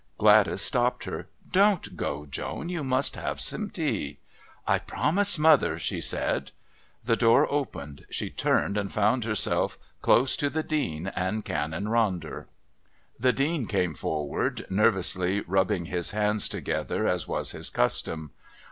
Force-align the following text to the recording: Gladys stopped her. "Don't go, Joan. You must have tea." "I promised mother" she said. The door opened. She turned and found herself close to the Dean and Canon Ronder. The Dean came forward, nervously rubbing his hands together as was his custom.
Gladys 0.17 0.63
stopped 0.63 1.03
her. 1.03 1.27
"Don't 1.51 1.95
go, 1.95 2.25
Joan. 2.25 2.69
You 2.69 2.83
must 2.83 3.15
have 3.15 3.39
tea." 3.71 4.17
"I 4.65 4.79
promised 4.79 5.37
mother" 5.37 5.77
she 5.77 6.01
said. 6.01 6.49
The 7.03 7.15
door 7.15 7.47
opened. 7.51 8.07
She 8.09 8.31
turned 8.31 8.77
and 8.77 8.91
found 8.91 9.25
herself 9.25 9.77
close 10.01 10.35
to 10.37 10.49
the 10.49 10.63
Dean 10.63 11.11
and 11.15 11.45
Canon 11.45 11.83
Ronder. 11.85 12.47
The 13.19 13.31
Dean 13.31 13.67
came 13.67 13.93
forward, 13.93 14.65
nervously 14.71 15.41
rubbing 15.41 15.85
his 15.85 16.09
hands 16.09 16.49
together 16.49 17.07
as 17.07 17.27
was 17.27 17.51
his 17.51 17.69
custom. 17.69 18.31